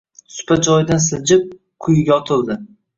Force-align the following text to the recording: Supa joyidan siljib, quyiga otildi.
Supa 0.35 0.57
joyidan 0.69 1.05
siljib, 1.09 1.47
quyiga 1.87 2.21
otildi. 2.21 2.63